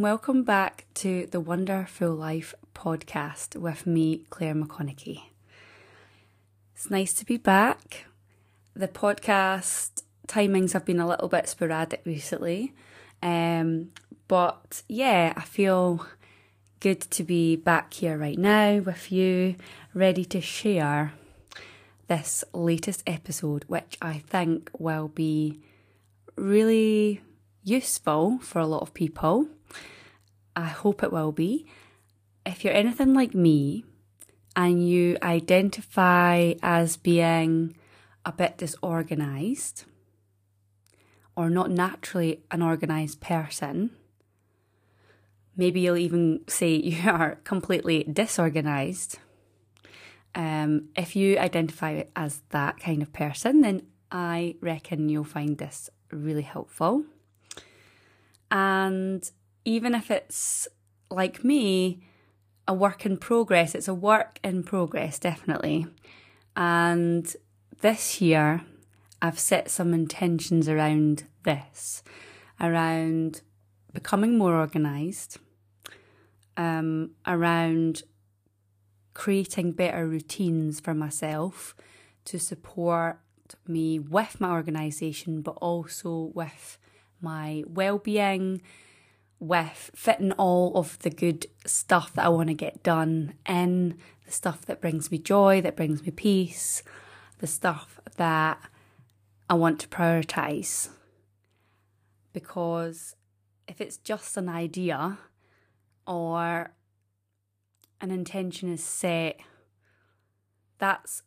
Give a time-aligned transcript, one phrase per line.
[0.00, 5.24] and welcome back to the Wonderful Life podcast with me, Claire McConaughey.
[6.74, 8.06] It's nice to be back.
[8.74, 12.72] The podcast timings have been a little bit sporadic recently,
[13.22, 13.90] um,
[14.26, 16.06] but yeah, I feel
[16.78, 19.56] good to be back here right now with you,
[19.92, 21.12] ready to share
[22.08, 25.60] this latest episode, which I think will be
[26.36, 27.20] really
[27.62, 29.48] useful for a lot of people.
[30.56, 31.66] I hope it will be.
[32.44, 33.84] If you're anything like me
[34.56, 37.76] and you identify as being
[38.24, 39.84] a bit disorganized
[41.36, 43.90] or not naturally an organized person,
[45.56, 49.18] maybe you'll even say you are completely disorganized.
[50.34, 53.82] Um, if you identify as that kind of person, then
[54.12, 57.04] I reckon you'll find this really helpful.
[58.50, 59.28] And
[59.64, 60.68] even if it's
[61.10, 62.02] like me,
[62.66, 65.86] a work in progress, it's a work in progress, definitely.
[66.56, 67.34] And
[67.80, 68.62] this year,
[69.22, 72.02] I've set some intentions around this,
[72.60, 73.42] around
[73.92, 75.38] becoming more organised,
[76.56, 78.02] um, around
[79.14, 81.74] creating better routines for myself
[82.26, 83.18] to support
[83.66, 86.78] me with my organisation, but also with
[87.20, 88.62] my well-being
[89.40, 93.96] with fitting all of the good stuff that I want to get done in,
[94.26, 96.82] the stuff that brings me joy, that brings me peace,
[97.38, 98.58] the stuff that
[99.48, 100.90] I want to prioritize.
[102.34, 103.16] Because
[103.66, 105.18] if it's just an idea
[106.06, 106.72] or
[108.00, 109.40] an intention is set,
[110.78, 111.22] that's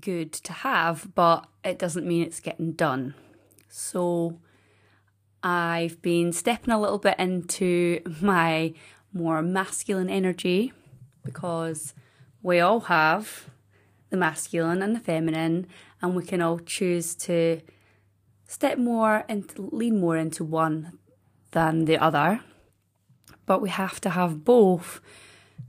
[0.00, 3.14] good to have, but it doesn't mean it's getting done.
[3.68, 4.40] So
[5.42, 8.74] I've been stepping a little bit into my
[9.12, 10.72] more masculine energy
[11.24, 11.94] because
[12.42, 13.48] we all have
[14.10, 15.66] the masculine and the feminine,
[16.00, 17.60] and we can all choose to
[18.46, 20.98] step more and lean more into one
[21.50, 22.40] than the other.
[23.46, 25.00] But we have to have both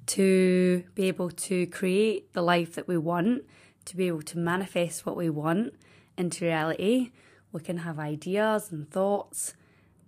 [0.08, 3.44] to be able to create the life that we want,
[3.86, 5.74] to be able to manifest what we want
[6.18, 7.12] into reality.
[7.52, 9.54] We can have ideas and thoughts,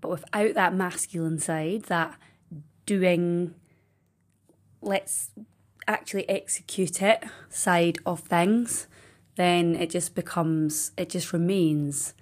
[0.02, 2.18] but without that masculine side, that
[2.86, 3.56] doing,
[4.82, 5.32] let's
[5.88, 8.88] actually execute it side of things,
[9.36, 12.14] then it just becomes, it just remains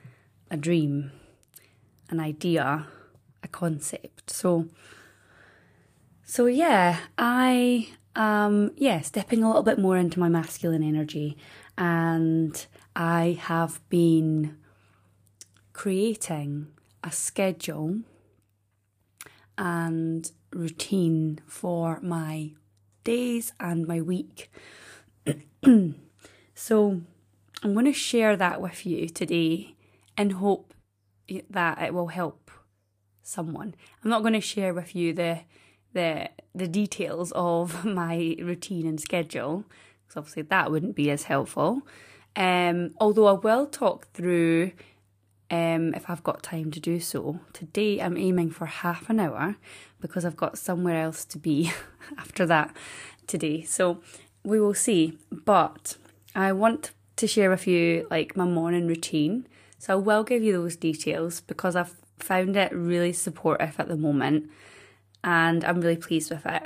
[0.49, 1.11] a dream,
[2.09, 2.87] an idea,
[3.43, 4.29] a concept.
[4.29, 4.67] So,
[6.23, 11.37] so yeah, I um yeah, stepping a little bit more into my masculine energy
[11.77, 14.57] and I have been
[15.77, 16.65] creating
[17.03, 17.99] a schedule
[19.59, 22.51] and routine for my
[23.03, 24.51] days and my week.
[26.55, 27.01] so
[27.61, 29.75] I'm going to share that with you today
[30.17, 30.73] in hope
[31.47, 32.49] that it will help
[33.21, 33.75] someone.
[34.03, 35.41] I'm not going to share with you the
[35.93, 39.63] the the details of my routine and schedule
[40.01, 41.83] because obviously that wouldn't be as helpful.
[42.35, 44.71] Um, although I will talk through
[45.49, 47.39] um, if I've got time to do so.
[47.53, 49.55] Today I'm aiming for half an hour
[49.99, 51.71] because I've got somewhere else to be
[52.17, 52.75] after that
[53.27, 53.63] today.
[53.63, 54.01] So
[54.43, 55.17] we will see.
[55.31, 55.97] But
[56.35, 59.47] I want to share with you like my morning routine.
[59.79, 63.95] So I will give you those details because I've found it really supportive at the
[63.95, 64.49] moment
[65.23, 66.63] and I'm really pleased with it.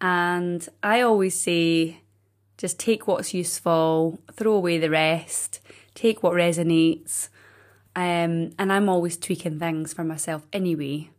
[0.00, 2.00] And I always say
[2.56, 5.60] just take what's useful, throw away the rest,
[5.94, 7.28] take what resonates
[7.98, 11.10] um, and I'm always tweaking things for myself anyway.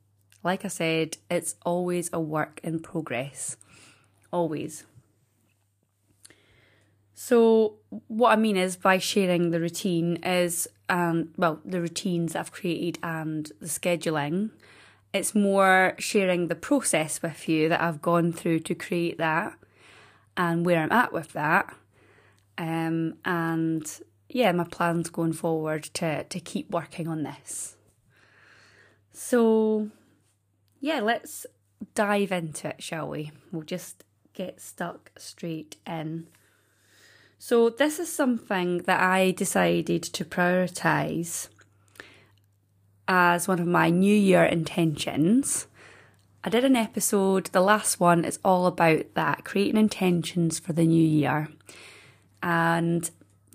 [0.45, 3.57] Like I said, it's always a work in progress.
[4.31, 4.85] Always.
[7.13, 7.73] So,
[8.07, 12.97] what I mean is by sharing the routine is, um, well, the routines I've created
[13.03, 14.51] and the scheduling.
[15.13, 19.53] It's more sharing the process with you that I've gone through to create that
[20.37, 21.75] and where I'm at with that.
[22.57, 23.85] Um, and
[24.29, 27.75] yeah, my plans going forward to to keep working on this.
[29.11, 29.89] So,
[30.79, 31.45] yeah, let's
[31.95, 33.31] dive into it, shall we?
[33.51, 34.03] We'll just
[34.33, 36.27] get stuck straight in.
[37.37, 41.49] So, this is something that I decided to prioritize
[43.07, 45.67] as one of my New Year intentions.
[46.43, 50.85] I did an episode, the last one is all about that, creating intentions for the
[50.85, 51.49] new year.
[52.41, 53.09] And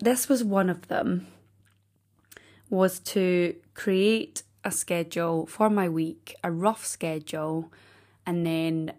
[0.05, 1.27] this was one of them
[2.71, 7.73] was to create a schedule for my week, a rough schedule,
[8.27, 8.93] and then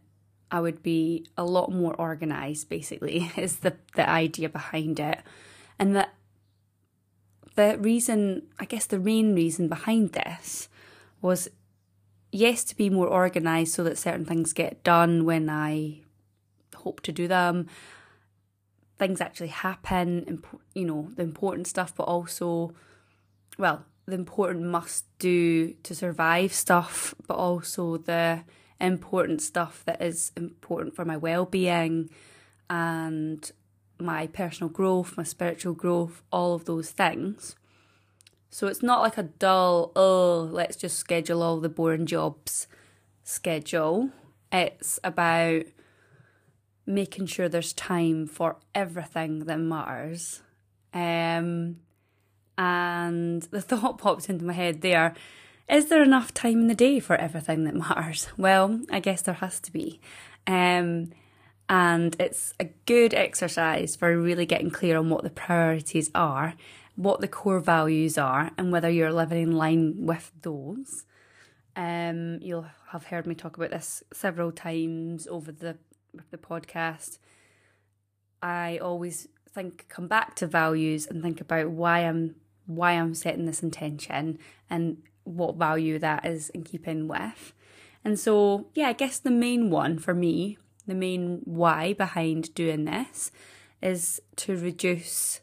[0.51, 5.19] I would be a lot more organized, basically, is the, the idea behind it.
[5.79, 6.13] And that
[7.55, 10.69] the reason, I guess the main reason behind this
[11.21, 11.49] was
[12.31, 16.01] yes, to be more organized so that certain things get done when I
[16.75, 17.67] hope to do them.
[18.97, 20.43] Things actually happen, and
[20.73, 22.73] you know, the important stuff, but also,
[23.57, 28.43] well, the important must do to survive stuff, but also the
[28.79, 32.09] important stuff that is important for my well being
[32.69, 33.51] and
[33.99, 37.55] my personal growth, my spiritual growth, all of those things.
[38.49, 42.67] So it's not like a dull, oh, let's just schedule all the boring jobs
[43.23, 44.11] schedule.
[44.51, 45.63] It's about
[46.85, 50.41] making sure there's time for everything that matters.
[50.93, 51.77] Um,
[52.57, 55.15] and the thought popped into my head there
[55.67, 58.27] is there enough time in the day for everything that matters?
[58.37, 59.99] Well, I guess there has to be.
[60.45, 61.11] Um,
[61.67, 66.53] and it's a good exercise for really getting clear on what the priorities are,
[66.95, 71.05] what the core values are, and whether you're living in line with those.
[71.75, 75.77] Um, you'll have heard me talk about this several times over the
[76.31, 77.19] the podcast.
[78.41, 82.35] I always think come back to values and think about why I'm
[82.67, 84.39] why I'm setting this intention
[84.69, 87.53] and what value that is in keeping with.
[88.03, 90.57] And so, yeah, I guess the main one for me,
[90.87, 93.31] the main why behind doing this
[93.81, 95.41] is to reduce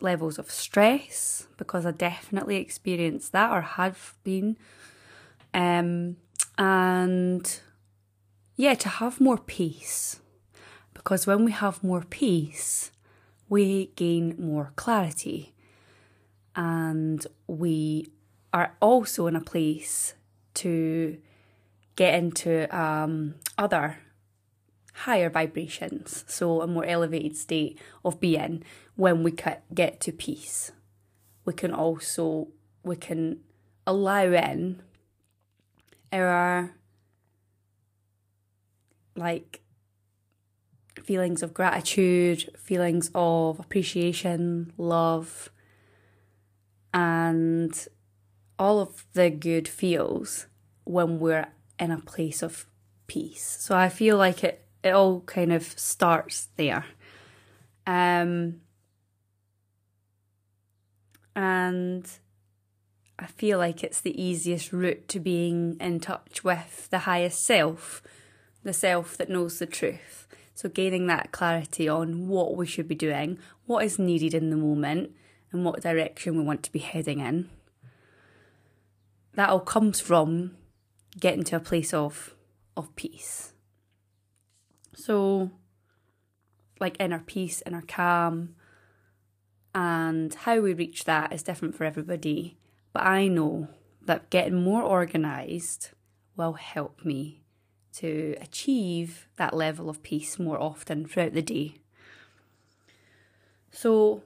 [0.00, 4.56] levels of stress because I definitely experienced that or have been.
[5.54, 6.16] Um,
[6.58, 7.60] and
[8.62, 10.20] yeah, to have more peace.
[10.94, 12.92] Because when we have more peace,
[13.48, 15.52] we gain more clarity
[16.54, 18.06] and we
[18.52, 20.14] are also in a place
[20.54, 21.18] to
[21.96, 23.98] get into um, other
[24.94, 28.62] higher vibrations, so a more elevated state of being
[28.94, 29.34] when we
[29.74, 30.70] get to peace.
[31.44, 32.46] We can also
[32.84, 33.40] we can
[33.88, 34.82] allow in
[36.12, 36.76] our
[39.22, 39.60] like
[41.02, 45.50] feelings of gratitude, feelings of appreciation, love,
[46.92, 47.88] and
[48.58, 50.46] all of the good feels
[50.84, 51.48] when we're
[51.78, 52.66] in a place of
[53.06, 53.56] peace.
[53.60, 56.84] So I feel like it it all kind of starts there.
[57.86, 58.60] Um
[61.34, 62.08] and
[63.18, 68.02] I feel like it's the easiest route to being in touch with the highest self,
[68.62, 70.26] the self that knows the truth.
[70.54, 74.56] So, gaining that clarity on what we should be doing, what is needed in the
[74.56, 75.12] moment,
[75.50, 77.50] and what direction we want to be heading in.
[79.34, 80.56] That all comes from
[81.18, 82.34] getting to a place of
[82.76, 83.52] of peace.
[84.94, 85.50] So,
[86.80, 88.54] like inner peace, inner calm,
[89.74, 92.58] and how we reach that is different for everybody.
[92.92, 93.68] But I know
[94.02, 95.90] that getting more organized
[96.36, 97.41] will help me
[97.96, 101.74] to achieve that level of peace more often throughout the day.
[103.70, 104.22] So,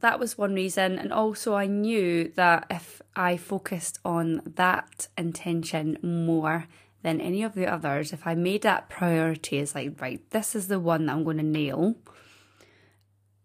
[0.00, 0.98] that was one reason.
[0.98, 6.66] And also, I knew that if I focused on that intention more
[7.02, 10.68] than any of the others, if I made that priority as like, right, this is
[10.68, 11.96] the one that I'm going to nail,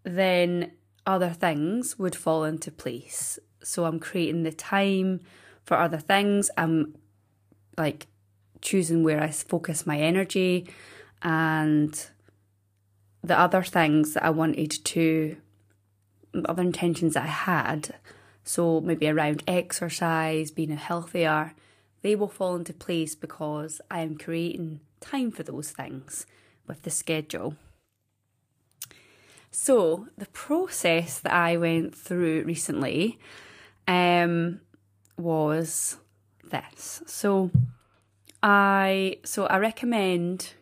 [0.03, 0.71] then
[1.05, 3.39] other things would fall into place.
[3.63, 5.21] So I'm creating the time
[5.63, 6.49] for other things.
[6.57, 6.95] I'm
[7.77, 8.07] like
[8.65, 10.67] choosing where I focus my energy
[11.21, 12.07] and
[13.23, 15.37] the other things that I wanted to
[16.49, 17.95] other intentions that I had,
[18.43, 21.53] so maybe around exercise, being healthier,
[22.01, 26.25] they will fall into place because I am creating time for those things
[26.67, 27.55] with the schedule.
[29.49, 33.17] So, the process that I went through recently
[33.87, 34.59] um,
[35.17, 35.97] was
[36.43, 37.01] this.
[37.05, 37.51] So,
[38.47, 40.53] I so I recommend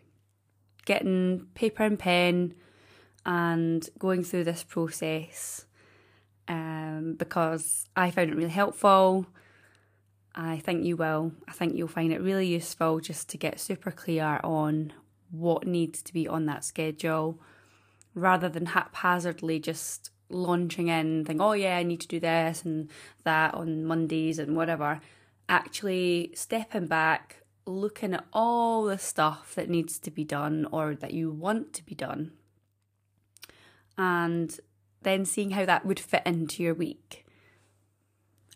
[0.85, 2.55] getting paper and pen
[3.25, 5.65] and going through this process
[6.47, 9.27] um, because I found it really helpful.
[10.33, 11.33] I think you will.
[11.45, 14.93] I think you'll find it really useful just to get super clear on
[15.29, 17.37] what needs to be on that schedule
[18.15, 22.89] rather than haphazardly just launching in, think, oh yeah, I need to do this and
[23.25, 25.01] that on Mondays and whatever.
[25.49, 31.13] Actually, stepping back, looking at all the stuff that needs to be done or that
[31.13, 32.31] you want to be done
[33.97, 34.59] and
[35.01, 37.25] then seeing how that would fit into your week.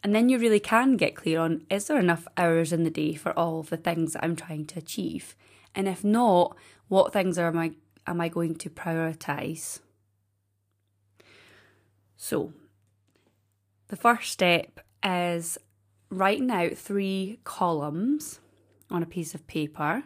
[0.04, 3.16] And then you really can get clear on is there enough hours in the day
[3.16, 5.36] for all of the things that I'm trying to achieve?
[5.76, 6.56] And if not,
[6.88, 7.72] what things are am I
[8.06, 9.80] am I going to prioritize?
[12.16, 12.54] So,
[13.90, 15.58] the first step is
[16.10, 18.40] writing out three columns
[18.90, 20.04] on a piece of paper.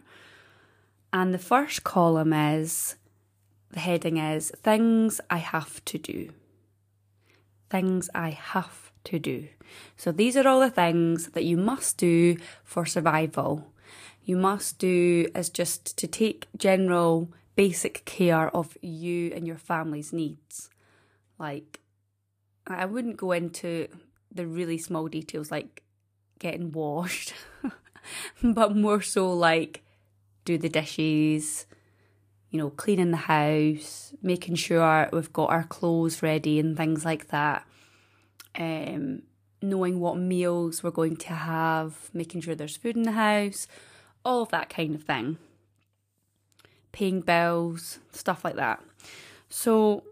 [1.12, 2.96] And the first column is
[3.70, 6.30] the heading is things I have to do.
[7.70, 9.48] Things I have to do.
[9.96, 13.72] So these are all the things that you must do for survival.
[14.24, 20.12] You must do is just to take general basic care of you and your family's
[20.12, 20.70] needs.
[21.38, 21.80] Like
[22.66, 23.88] I wouldn't go into
[24.30, 25.82] the really small details like
[26.38, 27.34] getting washed,
[28.42, 29.82] but more so like
[30.44, 31.66] do the dishes,
[32.50, 37.28] you know, cleaning the house, making sure we've got our clothes ready and things like
[37.28, 37.66] that.
[38.58, 39.22] Um,
[39.62, 43.66] knowing what meals we're going to have, making sure there's food in the house,
[44.24, 45.38] all of that kind of thing.
[46.90, 48.82] Paying bills, stuff like that.
[49.48, 50.04] So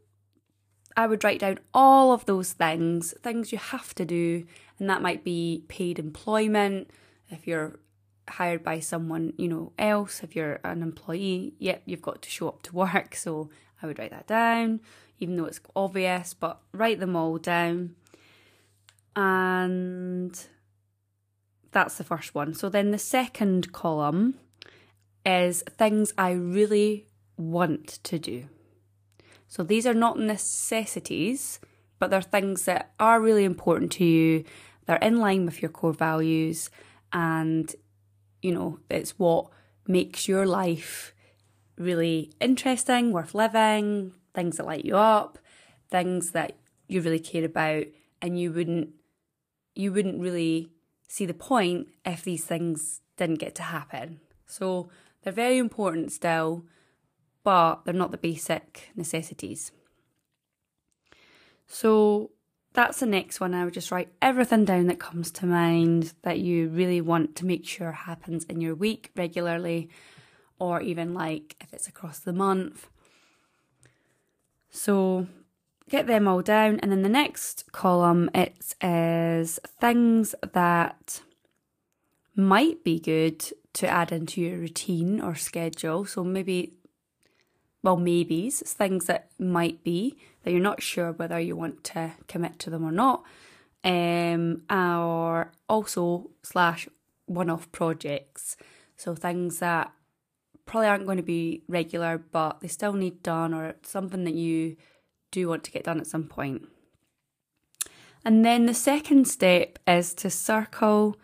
[0.97, 4.47] I would write down all of those things, things you have to do,
[4.78, 6.90] and that might be paid employment
[7.30, 7.78] if you're
[8.28, 12.49] hired by someone, you know, else, if you're an employee, yep, you've got to show
[12.49, 13.14] up to work.
[13.14, 13.50] So
[13.82, 14.80] I would write that down,
[15.18, 17.94] even though it's obvious, but write them all down.
[19.16, 20.38] And
[21.72, 22.54] that's the first one.
[22.54, 24.34] So then the second column
[25.25, 27.06] is things I really
[27.37, 28.49] want to do.
[29.49, 31.58] So these are not necessities,
[31.99, 34.44] but they're things that are really important to you.
[34.87, 36.70] They're in line with your core values
[37.12, 37.75] and
[38.43, 39.49] you know, it's what
[39.87, 41.14] makes your life
[41.76, 45.38] really interesting, worth living, things that light you up,
[45.90, 46.57] things that
[46.88, 47.85] you really care about
[48.23, 48.90] and you wouldn't
[49.75, 50.71] you wouldn't really
[51.09, 54.21] see the point if these things didn't get to happen.
[54.47, 54.88] So
[55.23, 56.64] they're very important still,
[57.45, 59.73] but they're not the basic necessities.
[61.67, 62.33] So
[62.72, 63.54] that's the next one.
[63.54, 67.46] I would just write everything down that comes to mind that you really want to
[67.46, 69.90] make sure happens in your week regularly,
[70.58, 72.88] or even like if it's across the month.
[74.70, 75.26] So
[75.88, 81.22] get them all down, and then the next column it is things that
[82.36, 86.04] might be good to add into your routine or schedule.
[86.04, 86.74] So maybe
[87.82, 92.12] well, maybes, it's things that might be that you're not sure whether you want to
[92.28, 93.25] commit to them or not,
[93.84, 96.88] um, or also slash
[97.26, 98.56] one-off projects.
[98.96, 99.92] So things that
[100.66, 104.76] probably aren't going to be regular, but they still need done, or something that you
[105.30, 106.68] do want to get done at some point.
[108.25, 111.16] And then the second step is to circle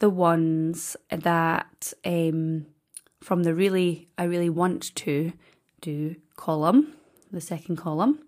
[0.00, 2.66] the ones that um,
[3.20, 5.32] from the really I really want to
[5.84, 6.94] do column,
[7.30, 8.20] the second column,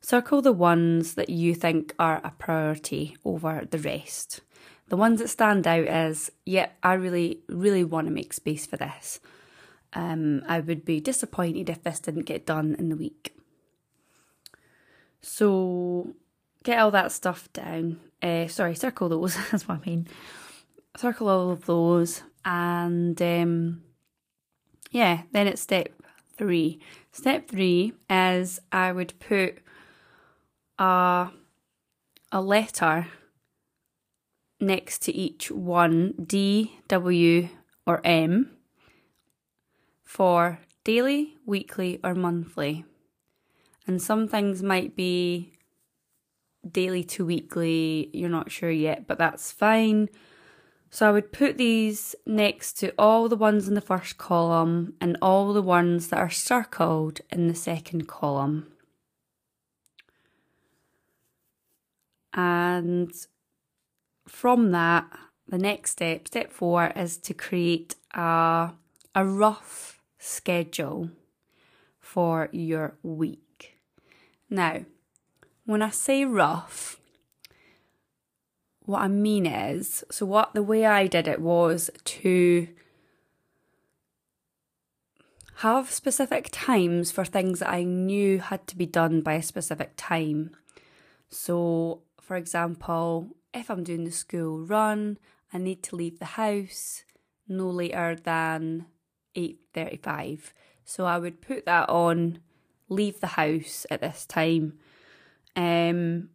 [0.00, 4.40] circle the ones that you think are a priority over the rest.
[4.88, 8.66] The ones that stand out as, yep, yeah, I really, really want to make space
[8.66, 9.20] for this.
[9.92, 13.34] Um, I would be disappointed if this didn't get done in the week.
[15.20, 16.14] So
[16.64, 18.00] get all that stuff down.
[18.20, 19.36] Uh, sorry, circle those.
[19.50, 20.08] That's what I mean.
[20.96, 23.82] Circle all of those, and um,
[24.90, 25.92] yeah, then it's step
[26.38, 26.80] three.
[27.12, 29.58] Step three is I would put
[30.78, 31.28] a,
[32.32, 33.08] a letter
[34.60, 37.48] next to each one, D, W,
[37.86, 38.50] or M,
[40.04, 42.84] for daily, weekly, or monthly.
[43.86, 45.52] And some things might be
[46.70, 50.08] daily to weekly, you're not sure yet, but that's fine.
[50.90, 55.18] So I would put these next to all the ones in the first column and
[55.20, 58.68] all the ones that are circled in the second column.
[62.32, 63.12] And
[64.26, 65.06] from that,
[65.46, 68.72] the next step, step four, is to create a,
[69.14, 71.10] a rough schedule
[72.00, 73.78] for your week.
[74.48, 74.84] Now,
[75.64, 76.97] when I say rough,
[78.88, 82.68] what I mean is, so what the way I did it was to
[85.56, 89.92] have specific times for things that I knew had to be done by a specific
[89.98, 90.52] time.
[91.28, 95.18] So, for example, if I'm doing the school run,
[95.52, 97.04] I need to leave the house
[97.46, 98.86] no later than
[99.34, 100.54] 8:35.
[100.86, 102.38] So I would put that on
[102.88, 104.78] leave the house at this time.
[105.54, 106.30] Um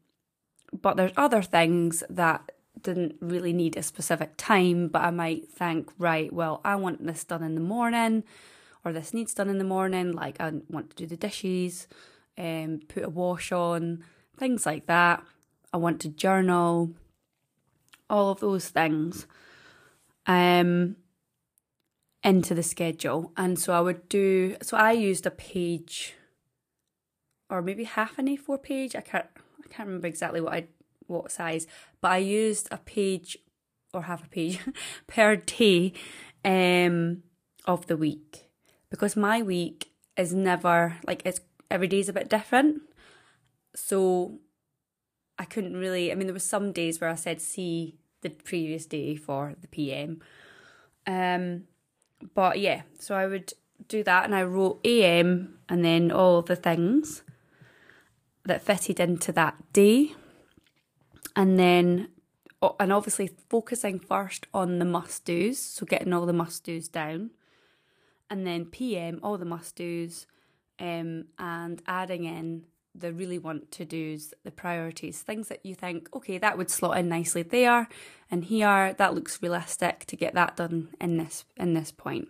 [0.81, 2.51] but there's other things that
[2.81, 7.23] didn't really need a specific time, but I might think, right, well, I want this
[7.23, 8.23] done in the morning,
[8.83, 10.11] or this needs done in the morning.
[10.11, 11.87] Like I want to do the dishes,
[12.37, 14.03] um, put a wash on,
[14.37, 15.23] things like that.
[15.73, 16.91] I want to journal,
[18.09, 19.25] all of those things,
[20.27, 20.97] um,
[22.23, 23.31] into the schedule.
[23.37, 24.57] And so I would do.
[24.61, 26.13] So I used a page,
[27.49, 28.95] or maybe half an A4 page.
[28.95, 29.27] I can't.
[29.73, 30.67] Can't remember exactly what I
[31.07, 31.65] what size,
[31.99, 33.37] but I used a page
[33.93, 34.59] or half a page
[35.07, 35.93] per day
[36.45, 37.23] um,
[37.65, 38.49] of the week
[38.89, 42.83] because my week is never like it's every day is a bit different.
[43.75, 44.39] So
[45.39, 46.11] I couldn't really.
[46.11, 49.67] I mean, there was some days where I said see the previous day for the
[49.67, 50.21] PM.
[51.07, 51.63] Um,
[52.35, 53.53] but yeah, so I would
[53.87, 57.23] do that, and I wrote AM and then all the things
[58.45, 60.13] that fitted into that day
[61.35, 62.09] and then
[62.79, 67.31] and obviously focusing first on the must do's, so getting all the must do's down,
[68.29, 70.27] and then PM all the must do's,
[70.79, 72.63] um, and adding in
[72.95, 76.97] the really want to do's, the priorities, things that you think, okay, that would slot
[76.97, 77.87] in nicely there
[78.29, 82.27] and here, that looks realistic to get that done in this in this point.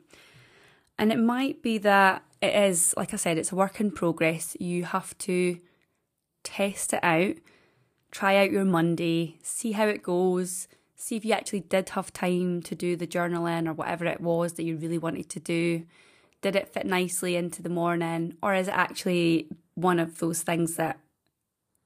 [0.98, 4.56] And it might be that it is, like I said, it's a work in progress.
[4.60, 5.58] You have to
[6.44, 7.36] test it out
[8.14, 12.62] try out your Monday, see how it goes, see if you actually did have time
[12.62, 15.84] to do the journaling or whatever it was that you really wanted to do.
[16.42, 20.76] Did it fit nicely into the morning, or is it actually one of those things
[20.76, 21.00] that,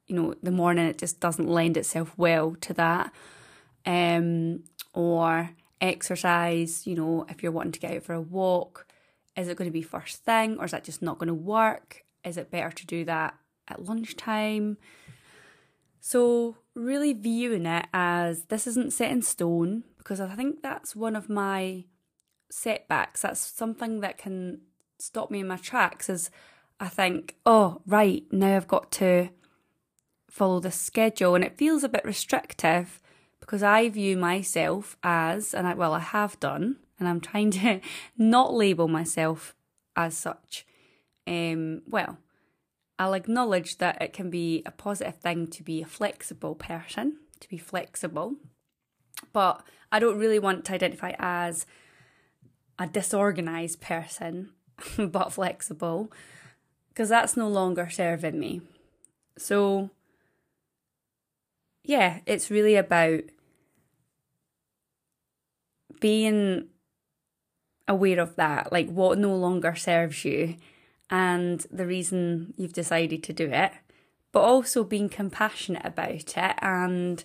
[0.07, 3.13] you know, the morning it just doesn't lend itself well to that?
[3.85, 8.85] Um, or exercise, you know, if you're wanting to get out for a walk,
[9.37, 12.03] is it going to be first thing or is that just not going to work?
[12.25, 13.35] Is it better to do that
[13.67, 14.77] at lunchtime?
[15.99, 21.15] So, really viewing it as this isn't set in stone because I think that's one
[21.15, 21.85] of my
[22.49, 23.23] setbacks.
[23.23, 24.61] That's something that can
[24.99, 26.29] stop me in my tracks is
[26.79, 29.29] I think, oh, right, now I've got to
[30.29, 33.01] follow the schedule and it feels a bit restrictive
[33.39, 37.79] because I view myself as, and I, well, I have done, and I'm trying to
[38.17, 39.55] not label myself
[39.95, 40.65] as such.
[41.25, 42.17] Um, well,
[42.99, 47.49] I'll acknowledge that it can be a positive thing to be a flexible person, to
[47.49, 48.35] be flexible,
[49.33, 51.65] but I don't really want to identify as
[52.79, 54.49] a disorganized person,
[54.97, 56.11] but flexible,
[56.89, 58.61] because that's no longer serving me.
[59.37, 59.91] So,
[61.83, 63.21] yeah, it's really about
[65.99, 66.67] being
[67.87, 70.55] aware of that, like what no longer serves you
[71.09, 73.71] and the reason you've decided to do it,
[74.31, 77.23] but also being compassionate about it and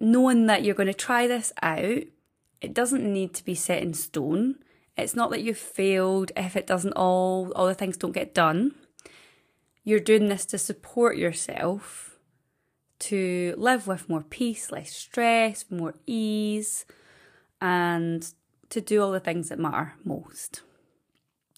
[0.00, 2.02] knowing that you're going to try this out.
[2.60, 4.56] It doesn't need to be set in stone.
[4.96, 8.74] It's not that you've failed if it doesn't all all the things don't get done.
[9.82, 12.14] You're doing this to support yourself
[13.00, 16.86] to live with more peace, less stress, more ease,
[17.60, 18.32] and
[18.70, 20.62] to do all the things that matter most.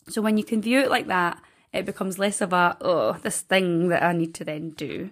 [0.08, 1.42] So when you can view it like that,
[1.72, 5.10] it becomes less of a, oh, this thing that I need to then do,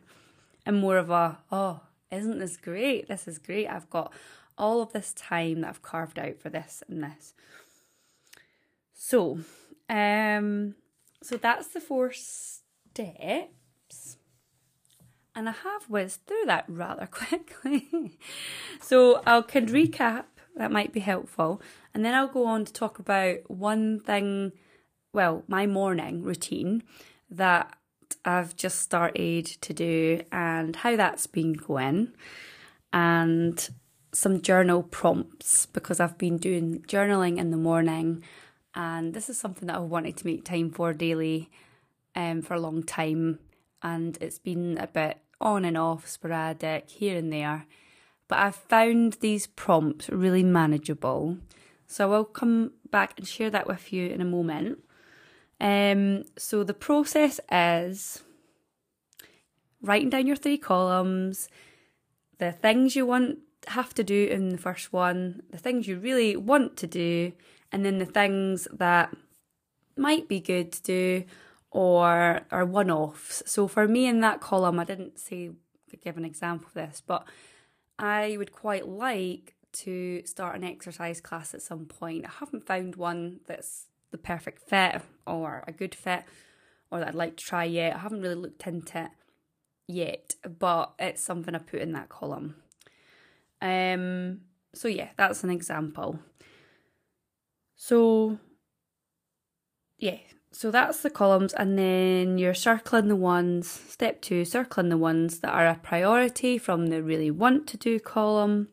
[0.64, 1.80] and more of a, oh,
[2.11, 3.09] isn't this great?
[3.09, 3.68] This is great.
[3.68, 4.12] I've got
[4.57, 7.35] all of this time that I've carved out for this and this.
[8.94, 9.40] So,
[9.88, 10.76] um,
[11.22, 14.16] so that's the four steps.
[15.37, 18.18] And I have whizzed through that rather quickly.
[18.80, 20.26] so I can recap,
[20.57, 21.61] that might be helpful.
[21.92, 24.52] And then I'll go on to talk about one thing
[25.14, 26.83] well, my morning routine
[27.31, 27.79] that
[28.24, 32.12] I've just started to do and how that's been going,
[32.92, 33.70] and
[34.12, 38.22] some journal prompts because I've been doing journaling in the morning,
[38.74, 41.50] and this is something that I've wanted to make time for daily
[42.14, 43.38] um, for a long time,
[43.83, 47.66] and it's been a bit on and off, sporadic here and there.
[48.27, 51.38] But I've found these prompts really manageable.
[51.87, 54.79] So I'll come back and share that with you in a moment.
[55.64, 58.22] Um, so the process is
[59.81, 61.48] writing down your three columns,
[62.37, 66.37] the things you want have to do in the first one, the things you really
[66.37, 67.33] want to do,
[67.72, 69.16] and then the things that
[69.96, 71.24] might be good to do
[71.70, 73.42] or are one offs.
[73.46, 75.53] So for me in that column, I didn't say
[76.03, 77.27] give an example of this, but
[77.98, 82.27] I would quite like to start an exercise class at some point.
[82.27, 86.22] I haven't found one that's the perfect fit or a good fit
[86.88, 87.96] or that I'd like to try yet.
[87.96, 89.11] I haven't really looked into it
[89.88, 92.55] yet, but it's something I put in that column.
[93.61, 96.20] Um, so, yeah, that's an example.
[97.74, 98.38] So,
[99.98, 100.18] yeah,
[100.53, 103.68] so that's the columns, and then you're circling the ones.
[103.68, 107.98] Step two, circling the ones that are a priority from the really want to do
[107.98, 108.68] column.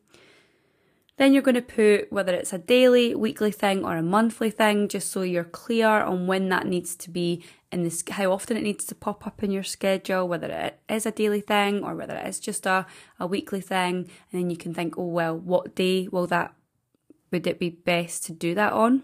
[1.18, 4.88] Then you're going to put whether it's a daily, weekly thing, or a monthly thing,
[4.88, 8.62] just so you're clear on when that needs to be in this, how often it
[8.62, 12.14] needs to pop up in your schedule, whether it is a daily thing or whether
[12.14, 12.86] it is just a,
[13.20, 14.10] a weekly thing.
[14.32, 16.54] And then you can think, oh, well, what day will that,
[17.30, 19.02] would it be best to do that on?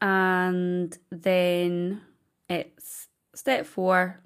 [0.00, 2.02] And then
[2.48, 4.20] it's step four,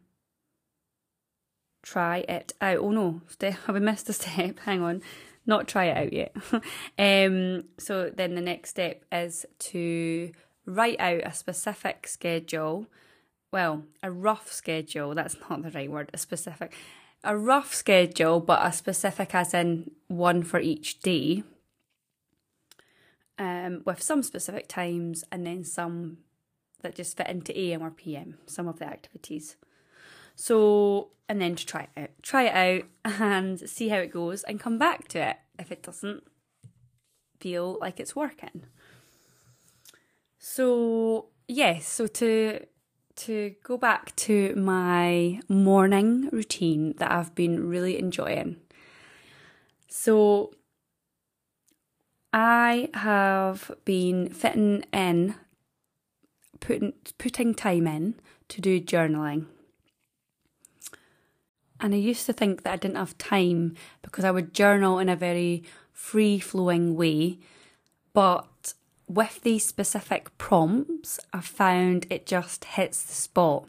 [1.83, 2.77] try it out.
[2.77, 4.59] Oh no, step, have we missed a step?
[4.61, 5.03] Hang on
[5.47, 6.35] not try it out yet.
[6.99, 10.33] um, so then the next step is to
[10.67, 12.87] write out a specific schedule.
[13.53, 16.75] Well, a rough schedule, that's not the right word, a specific.
[17.25, 21.45] A rough schedule, but a specific as in one for each day.
[23.39, 26.19] Um, with some specific times and then some
[26.83, 29.57] that just fit into AM or PM, some of the activities.
[30.45, 32.11] So, and then to try it out.
[32.21, 35.85] Try it out and see how it goes and come back to it if it
[35.85, 36.25] doesn't
[37.39, 38.65] feel like it's working.
[40.41, 42.67] So, yes, so to
[43.15, 48.57] to go back to my morning routine that I've been really enjoying.
[49.87, 50.55] So,
[52.33, 55.37] I have been fitting in
[56.59, 58.17] putting putting time in
[58.49, 59.47] to do journaling
[61.83, 65.09] and I used to think that I didn't have time because I would journal in
[65.09, 67.39] a very free flowing way.
[68.13, 68.75] But
[69.09, 73.67] with these specific prompts, I found it just hits the spot.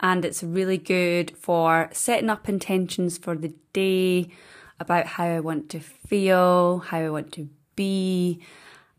[0.00, 4.30] And it's really good for setting up intentions for the day
[4.80, 8.40] about how I want to feel, how I want to be.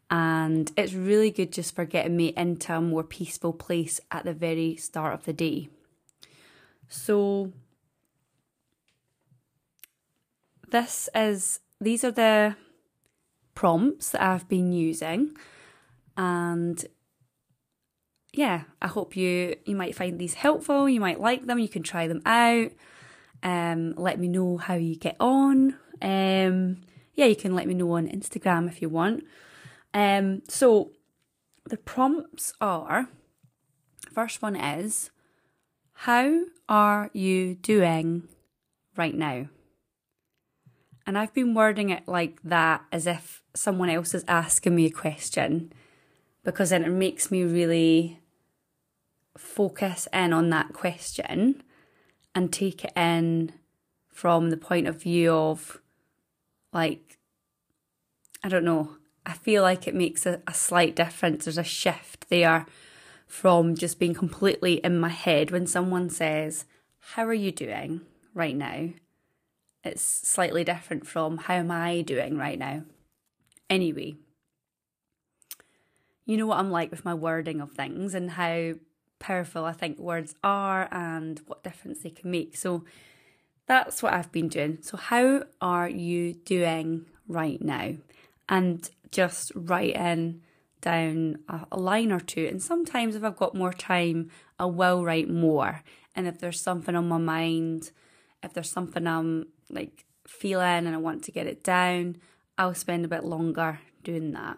[0.10, 4.34] And it's really good just for getting me into a more peaceful place at the
[4.34, 5.70] very start of the day.
[6.88, 7.52] So,
[10.72, 12.56] this is these are the
[13.56, 15.36] prompts that I've been using
[16.16, 16.86] and
[18.34, 21.84] yeah, I hope you you might find these helpful, you might like them, you can
[21.84, 22.72] try them out.
[23.42, 25.76] Um, let me know how you get on.
[26.02, 26.82] Um,
[27.16, 29.24] yeah, you can let me know on Instagram if you want.
[29.94, 30.92] Um, so
[31.66, 33.08] the prompts are
[34.14, 35.12] first one is
[35.94, 38.28] how are you doing
[38.96, 39.48] right now?
[41.10, 44.92] And I've been wording it like that as if someone else is asking me a
[44.92, 45.74] question
[46.44, 48.20] because then it makes me really
[49.36, 51.64] focus in on that question
[52.36, 53.54] and take it in
[54.08, 55.82] from the point of view of
[56.74, 57.18] like
[58.44, 58.92] I don't know
[59.26, 61.46] I feel like it makes a, a, slight difference.
[61.46, 62.68] There's a shift there
[63.26, 66.66] from just being completely in my head when someone says
[67.00, 68.02] how are you doing
[68.36, 68.90] right now
[69.84, 72.84] it's slightly different from how am I doing right now.
[73.70, 74.16] Anyway,
[76.26, 78.74] you know what I'm like with my wording of things and how
[79.20, 82.56] powerful I think words are and what difference they can make.
[82.58, 82.84] So
[83.68, 84.80] that's what I've been doing.
[84.82, 87.94] So, how are you doing right now?
[88.50, 90.42] And just write in
[90.82, 92.48] down a, a line or two.
[92.48, 95.84] And sometimes, if I've got more time, I will write more.
[96.16, 97.92] And if there's something on my mind,
[98.42, 102.18] if there's something I'm like feeling and I want to get it down,
[102.58, 104.58] I'll spend a bit longer doing that.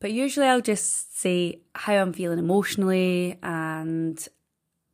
[0.00, 4.26] But usually I'll just say how I'm feeling emotionally and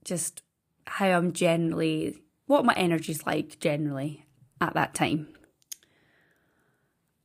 [0.05, 0.43] just
[0.87, 4.27] how I'm generally, what my energy's like generally
[4.61, 5.29] at that time.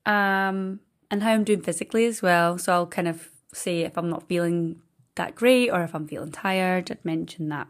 [0.06, 2.58] Um, and how I'm doing physically as well.
[2.58, 4.82] So I'll kind of say if I'm not feeling
[5.16, 7.68] that great or if I'm feeling tired, I'd mention that.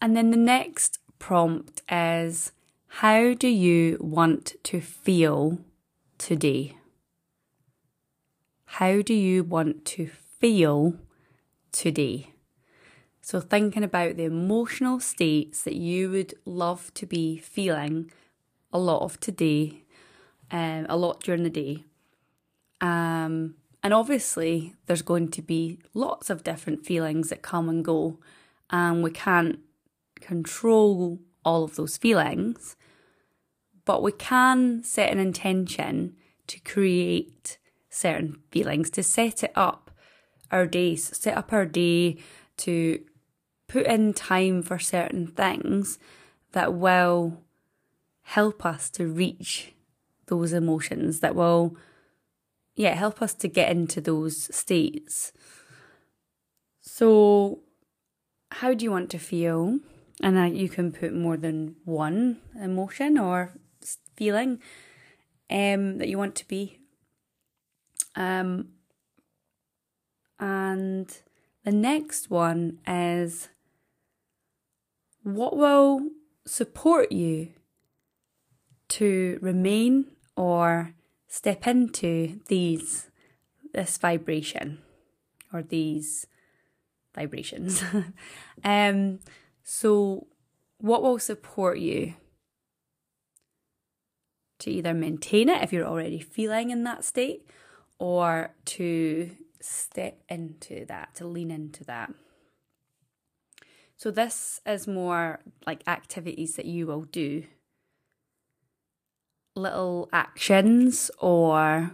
[0.00, 2.52] And then the next prompt is
[2.88, 5.58] How do you want to feel
[6.16, 6.76] today?
[8.64, 10.94] How do you want to feel
[11.72, 12.30] today?
[13.20, 18.10] So, thinking about the emotional states that you would love to be feeling
[18.72, 19.82] a lot of today,
[20.50, 21.84] um, a lot during the day.
[22.80, 28.18] Um, and obviously, there's going to be lots of different feelings that come and go,
[28.70, 29.58] and we can't
[30.18, 32.76] control all of those feelings,
[33.84, 36.14] but we can set an intention
[36.46, 37.58] to create
[37.90, 39.90] certain feelings, to set it up
[40.50, 42.16] our days, set up our day
[42.58, 43.00] to
[43.66, 45.98] put in time for certain things
[46.52, 47.42] that will
[48.22, 49.72] help us to reach
[50.26, 51.76] those emotions that will
[52.74, 55.32] yeah help us to get into those states.
[56.80, 57.60] So
[58.50, 59.80] how do you want to feel
[60.22, 63.52] and uh, you can put more than one emotion or
[64.16, 64.60] feeling
[65.50, 66.78] um, that you want to be
[68.16, 68.68] um,
[70.40, 71.18] and
[71.64, 73.48] the next one is
[75.22, 76.10] what will
[76.46, 77.50] support you
[78.88, 80.94] to remain or
[81.26, 83.10] step into these
[83.74, 84.78] this vibration
[85.52, 86.26] or these
[87.14, 87.84] vibrations.
[88.64, 89.18] um
[89.70, 90.26] so
[90.78, 92.14] what will support you
[94.60, 97.46] to either maintain it if you're already feeling in that state
[97.98, 102.14] or to step into that, to lean into that.
[103.98, 107.44] So, this is more like activities that you will do,
[109.54, 111.90] little actions, or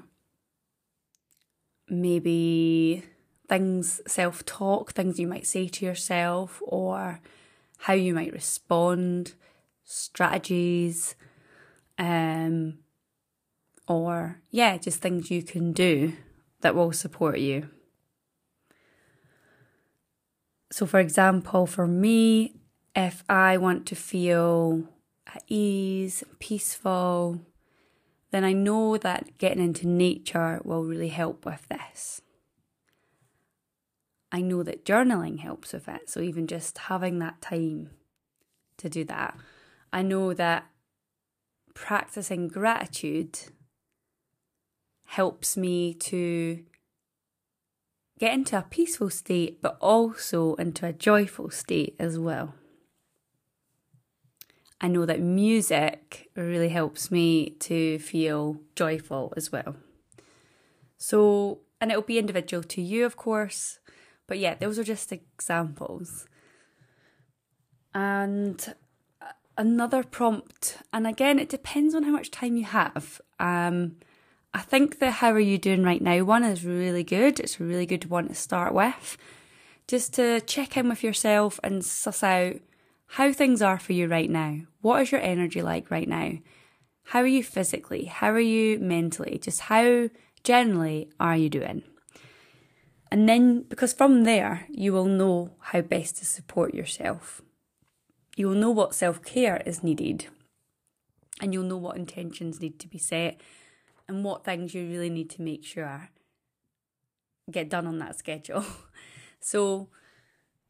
[1.88, 3.02] maybe
[3.48, 7.18] things, self talk, things you might say to yourself, or
[7.78, 9.34] how you might respond,
[9.84, 11.14] strategies,
[11.98, 12.78] um,
[13.86, 16.14] or yeah, just things you can do
[16.60, 17.68] that will support you.
[20.72, 22.56] So, for example, for me,
[22.96, 24.88] if I want to feel
[25.26, 27.40] at ease, peaceful,
[28.30, 32.22] then I know that getting into nature will really help with this.
[34.34, 36.10] I know that journaling helps with it.
[36.10, 37.90] So, even just having that time
[38.78, 39.38] to do that,
[39.92, 40.66] I know that
[41.72, 43.38] practicing gratitude
[45.04, 46.64] helps me to
[48.18, 52.56] get into a peaceful state, but also into a joyful state as well.
[54.80, 59.76] I know that music really helps me to feel joyful as well.
[60.98, 63.78] So, and it'll be individual to you, of course,
[64.26, 66.26] but yeah, those are just examples.
[67.94, 68.74] And
[69.56, 73.20] another prompt, and again, it depends on how much time you have.
[73.38, 73.96] Um,
[74.52, 77.40] I think the how are you doing right now one is really good.
[77.40, 79.16] It's a really good one to start with.
[79.86, 82.56] Just to check in with yourself and suss out
[83.06, 84.60] how things are for you right now.
[84.80, 86.38] What is your energy like right now?
[87.08, 88.06] How are you physically?
[88.06, 89.38] How are you mentally?
[89.38, 90.08] Just how
[90.42, 91.82] generally are you doing?
[93.14, 97.42] And then, because from there, you will know how best to support yourself.
[98.34, 100.26] You will know what self care is needed,
[101.40, 103.40] and you'll know what intentions need to be set
[104.08, 106.10] and what things you really need to make sure
[107.48, 108.64] get done on that schedule.
[109.38, 109.90] so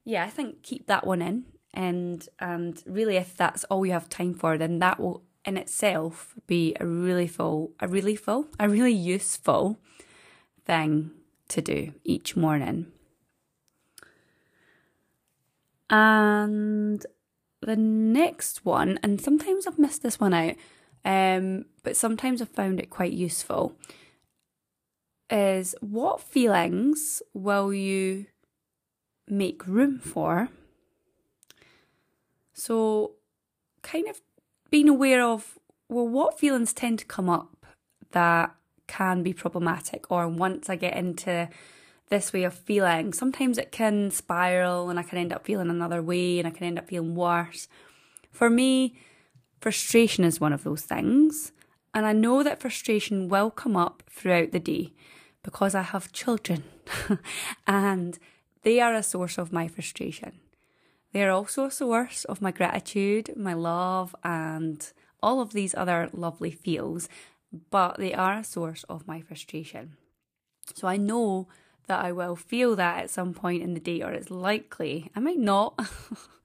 [0.05, 4.11] yeah, I think keep that one in and and really if that's all you have
[4.11, 8.69] time for then that will in itself be a really full a really full a
[8.69, 9.79] really useful
[10.67, 11.11] thing
[11.49, 12.87] to do each morning.
[15.91, 17.05] And
[17.61, 20.55] the next one, and sometimes I've missed this one out,
[21.05, 23.77] um, but sometimes I've found it quite useful,
[25.31, 28.27] is what feelings will you
[29.29, 30.49] make room for?
[32.53, 33.13] So,
[33.83, 34.21] kind of
[34.71, 37.67] being aware of, well, what feelings tend to come up
[38.13, 38.55] that
[38.87, 41.49] can be problematic, or once I get into
[42.11, 46.03] this way of feeling, sometimes it can spiral and I can end up feeling another
[46.03, 47.66] way and I can end up feeling worse.
[48.31, 48.97] For me,
[49.64, 51.51] Frustration is one of those things.
[51.94, 54.92] And I know that frustration will come up throughout the day
[55.42, 56.64] because I have children
[57.66, 58.18] and
[58.62, 60.33] they are a source of my frustration.
[61.14, 64.87] They are also a source of my gratitude, my love, and
[65.23, 67.09] all of these other lovely feels,
[67.71, 69.97] but they are a source of my frustration.
[70.75, 71.49] So I know
[71.87, 75.21] that I will feel that at some point in the day, or it's likely I
[75.21, 75.79] might not.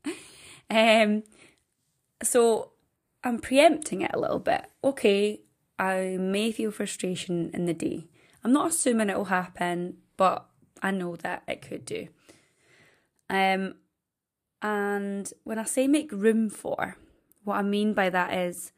[0.69, 1.23] um,
[2.21, 2.71] so
[3.23, 4.65] I'm preempting it a little bit.
[4.83, 5.41] Okay,
[5.77, 8.07] I may feel frustration in the day.
[8.43, 10.45] I'm not assuming it will happen, but
[10.81, 12.07] I know that it could do.
[13.29, 13.75] Um,
[14.61, 16.97] and when I say make room for,
[17.43, 18.71] what I mean by that is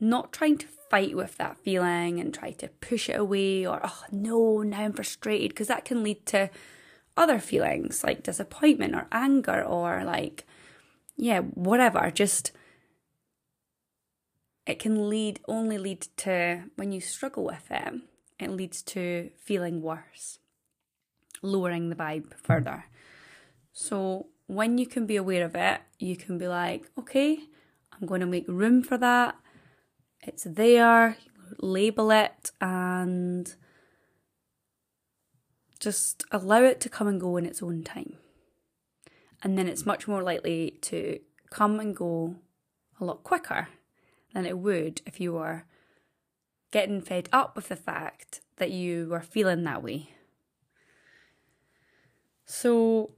[0.00, 4.04] not trying to fight with that feeling and try to push it away or, oh
[4.10, 6.50] no, now I'm frustrated, because that can lead to
[7.16, 10.46] other feelings like disappointment or anger or like,
[11.16, 12.10] yeah, whatever.
[12.10, 12.52] Just
[14.66, 17.94] it can lead only lead to when you struggle with it,
[18.38, 20.38] it leads to feeling worse,
[21.42, 22.84] lowering the vibe further.
[23.72, 27.40] So when you can be aware of it, you can be like, okay,
[27.92, 29.36] I'm going to make room for that.
[30.22, 31.16] It's there,
[31.60, 33.54] label it, and
[35.80, 38.16] just allow it to come and go in its own time.
[39.42, 42.36] And then it's much more likely to come and go
[43.00, 43.68] a lot quicker
[44.34, 45.64] than it would if you were
[46.70, 50.10] getting fed up with the fact that you were feeling that way.
[52.44, 53.12] So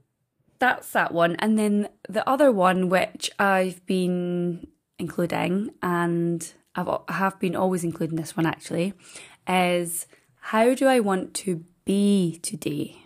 [0.59, 1.35] that's that one.
[1.39, 4.67] And then the other one, which I've been
[4.99, 8.93] including, and I've, I have been always including this one actually,
[9.47, 10.07] is
[10.39, 12.97] how do I want to be today?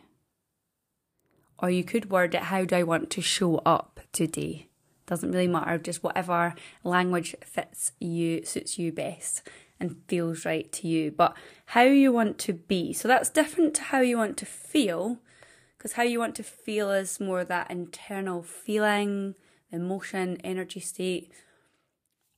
[1.58, 4.67] Or you could word it, how do I want to show up today?
[5.08, 9.41] Doesn't really matter, just whatever language fits you, suits you best
[9.80, 11.12] and feels right to you.
[11.12, 11.36] But
[11.67, 12.93] how you want to be.
[12.93, 15.19] So that's different to how you want to feel,
[15.78, 19.36] because how you want to feel is more that internal feeling,
[19.71, 21.32] emotion, energy state.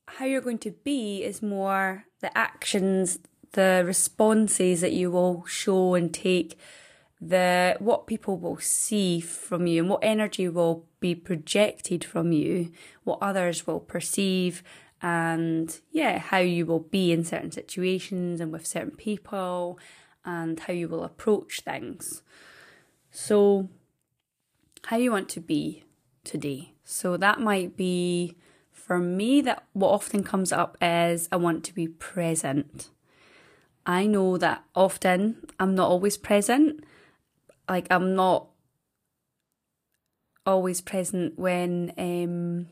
[0.07, 3.19] How you're going to be is more the actions,
[3.51, 6.57] the responses that you will show and take
[7.19, 12.71] the what people will see from you and what energy will be projected from you,
[13.03, 14.63] what others will perceive,
[15.01, 19.79] and yeah, how you will be in certain situations and with certain people,
[20.25, 22.21] and how you will approach things.
[23.11, 23.69] So,
[24.85, 25.83] how you want to be
[26.23, 26.73] today.
[26.83, 28.35] So, that might be
[28.87, 32.89] for me, that what often comes up is I want to be present.
[33.85, 36.83] I know that often I'm not always present
[37.69, 38.47] like I'm not
[40.45, 42.67] always present when um,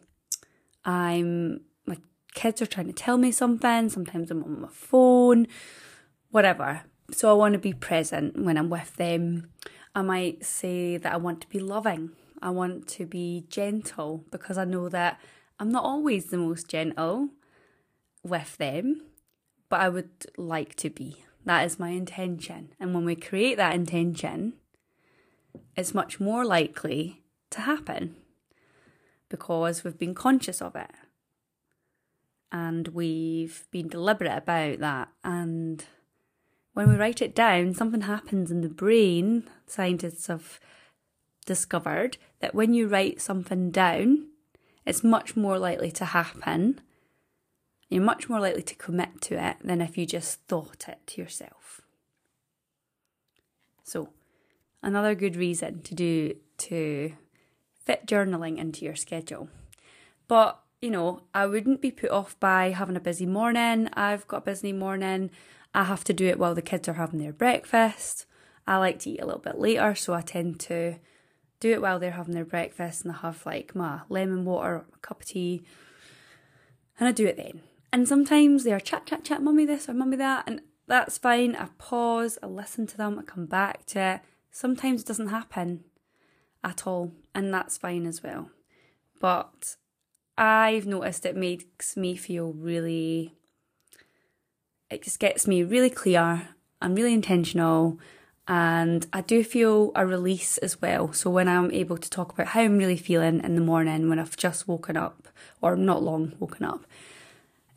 [0.85, 1.97] I'm my
[2.33, 3.89] kids are trying to tell me something.
[3.89, 5.47] Sometimes I'm on my phone,
[6.31, 6.83] whatever.
[7.11, 9.49] So I want to be present when I'm with them.
[9.93, 12.11] I might say that I want to be loving.
[12.41, 15.19] I want to be gentle because I know that
[15.59, 17.29] I'm not always the most gentle
[18.23, 19.01] with them,
[19.69, 21.23] but I would like to be.
[21.45, 22.73] That is my intention.
[22.79, 24.53] And when we create that intention,
[25.75, 28.15] it's much more likely to happen
[29.29, 30.91] because we've been conscious of it
[32.51, 35.09] and we've been deliberate about that.
[35.23, 35.85] And
[36.73, 39.49] when we write it down, something happens in the brain.
[39.67, 40.59] Scientists have
[41.45, 44.27] discovered that when you write something down,
[44.85, 46.81] it's much more likely to happen.
[47.89, 51.21] You're much more likely to commit to it than if you just thought it to
[51.21, 51.81] yourself.
[53.83, 54.09] So,
[54.81, 57.13] another good reason to do to
[57.83, 59.49] fit journaling into your schedule.
[60.27, 63.89] But you know, I wouldn't be put off by having a busy morning.
[63.93, 65.31] I've got a busy morning.
[65.73, 68.25] I have to do it while the kids are having their breakfast.
[68.67, 70.95] I like to eat a little bit later, so I tend to
[71.65, 74.97] do it while they're having their breakfast and I have like my lemon water, a
[74.99, 75.63] cup of tea,
[76.99, 77.61] and I do it then.
[77.91, 81.55] And sometimes they are chat, chat, chat, mummy this or mummy that, and that's fine.
[81.55, 84.21] I pause, I listen to them, I come back to it
[84.55, 85.83] sometimes it doesn't happen
[86.63, 88.49] at all, and that's fine as well.
[89.19, 89.75] But
[90.37, 93.33] I've noticed it makes me feel really,
[94.89, 96.49] it just gets me really clear.
[96.81, 97.99] I'm really intentional,
[98.47, 101.11] and I do feel a release as well.
[101.13, 104.19] So when I'm able to talk about how I'm really feeling in the morning when
[104.19, 105.27] I've just woken up
[105.61, 106.85] or not long woken up,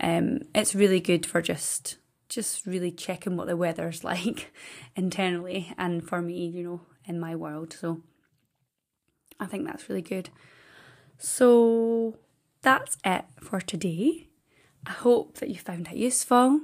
[0.01, 1.97] um, it's really good for just
[2.29, 4.53] just really checking what the weather's like
[4.95, 7.73] internally and for me, you know, in my world.
[7.73, 8.03] So
[9.41, 10.29] I think that's really good.
[11.17, 12.19] So
[12.61, 14.29] that's it for today.
[14.87, 16.61] I hope that you found it useful.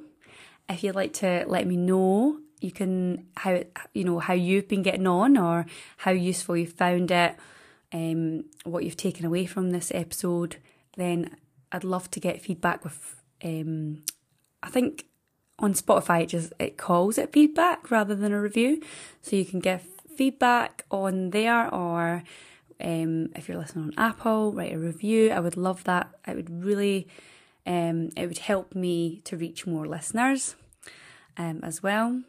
[0.69, 3.63] If you'd like to let me know, you can how
[3.93, 5.67] you know how you've been getting on or
[5.99, 7.37] how useful you found it,
[7.93, 10.57] um, what you've taken away from this episode.
[10.97, 11.37] Then
[11.73, 13.21] I'd love to get feedback with.
[13.43, 14.03] Um,
[14.63, 15.07] I think
[15.59, 18.83] on Spotify it just it calls it feedback rather than a review.
[19.23, 19.83] So you can give
[20.17, 22.23] feedback on there or
[22.81, 25.31] um, if you're listening on Apple, write a review.
[25.31, 26.11] I would love that.
[26.27, 27.09] It would really
[27.67, 30.55] um, it would help me to reach more listeners
[31.37, 32.23] um, as well.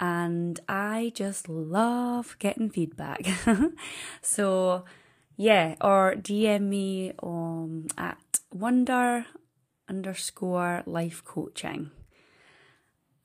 [0.00, 3.26] And I just love getting feedback.
[4.22, 4.84] so
[5.36, 9.26] yeah, or DM me um, at wonder
[9.88, 11.90] underscore life coaching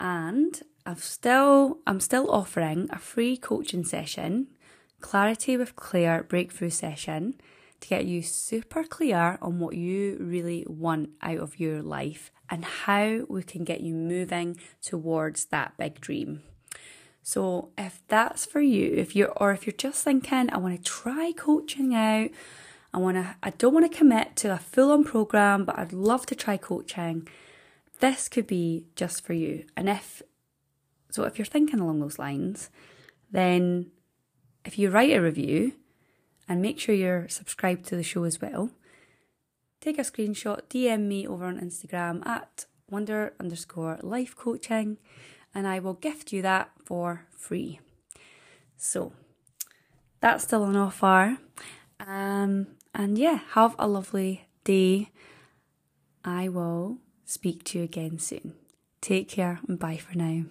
[0.03, 4.47] and I've still I'm still offering a free coaching session,
[4.99, 7.35] Clarity with Claire breakthrough session
[7.79, 12.65] to get you super clear on what you really want out of your life and
[12.65, 16.43] how we can get you moving towards that big dream.
[17.23, 20.83] So if that's for you, if you're or if you're just thinking I want to
[20.83, 22.29] try coaching out,
[22.93, 26.25] I want to I don't want to commit to a full-on program, but I'd love
[26.27, 27.27] to try coaching.
[28.01, 29.65] This could be just for you.
[29.77, 30.21] And if
[31.11, 32.69] so if you're thinking along those lines,
[33.31, 33.91] then
[34.65, 35.73] if you write a review
[36.49, 38.69] and make sure you're subscribed to the show as well,
[39.79, 44.97] take a screenshot, DM me over on Instagram at wonder underscore life coaching,
[45.53, 47.79] and I will gift you that for free.
[48.77, 49.13] So
[50.19, 51.37] that's still on offer.
[51.99, 55.09] Um, and yeah, have a lovely day.
[56.25, 58.53] I will speak to you again soon.
[59.01, 60.43] Take care and bye for now.